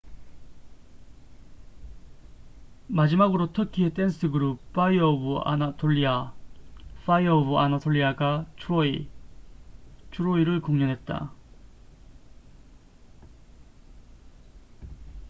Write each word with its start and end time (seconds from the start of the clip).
"마지막으로 2.87 3.53
터키의 3.53 3.93
댄스 3.93 4.31
그룹 4.31 4.57
파이어 4.73 5.09
오브 5.11 5.41
아나톨리아fire 5.45 7.29
of 7.31 7.55
anatolia가 7.59 8.47
"트로이troy""를 8.59 10.59
공연했다. 10.61 11.31